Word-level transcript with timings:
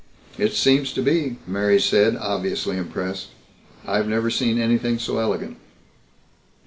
"It 0.39 0.53
seems 0.53 0.93
to 0.93 1.01
be," 1.03 1.37
Mary 1.45 1.79
said, 1.79 2.17
obviously 2.19 2.75
impressed. 2.75 3.27
"I've 3.85 4.07
never 4.07 4.31
seen 4.31 4.57
anything 4.59 4.97
so 4.97 5.19
elegant." 5.19 5.57